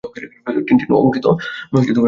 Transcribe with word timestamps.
টিনটিন-অঙ্কিত 0.67 1.25
মুদ্রা 1.71 1.93